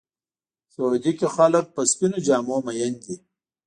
سعودي 0.73 1.11
کې 1.19 1.27
خلک 1.35 1.65
په 1.75 1.81
سپینو 1.91 2.17
جامو 2.27 2.57
مین 2.65 2.93
دي. 3.03 3.15